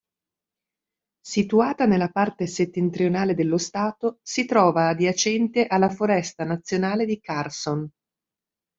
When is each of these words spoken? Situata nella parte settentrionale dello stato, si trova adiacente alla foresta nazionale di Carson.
Situata 1.23 1.85
nella 1.85 2.09
parte 2.09 2.47
settentrionale 2.47 3.35
dello 3.35 3.59
stato, 3.59 4.17
si 4.23 4.45
trova 4.45 4.87
adiacente 4.87 5.67
alla 5.67 5.89
foresta 5.91 6.43
nazionale 6.43 7.05
di 7.05 7.19
Carson. 7.19 7.87